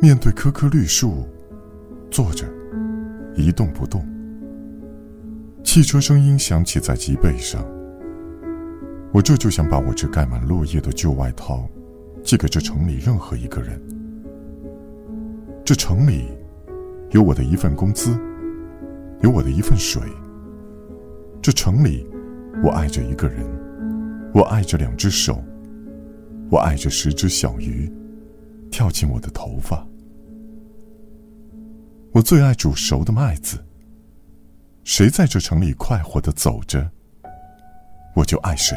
[0.00, 1.26] 面对棵棵绿树，
[2.08, 2.46] 坐着，
[3.34, 4.06] 一动不动。
[5.64, 7.66] 汽车声音响起在脊背上。
[9.12, 11.68] 我这就想把我这盖满落叶的旧外套，
[12.22, 13.80] 寄给这城里任何一个人。
[15.64, 16.28] 这城里，
[17.10, 18.16] 有我的一份工资，
[19.22, 20.00] 有我的一份水。
[21.42, 22.06] 这城里，
[22.62, 23.44] 我爱着一个人，
[24.32, 25.42] 我爱着两只手，
[26.50, 27.90] 我爱着十只小鱼，
[28.70, 29.87] 跳进我的头发。
[32.18, 33.64] 我最爱煮熟的麦子。
[34.82, 36.90] 谁在这城里快活的走着，
[38.12, 38.76] 我就爱谁。